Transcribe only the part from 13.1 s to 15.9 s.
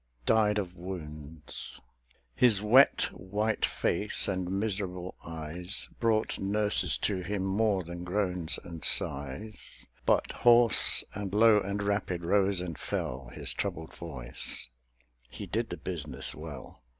His troubled voice: he did the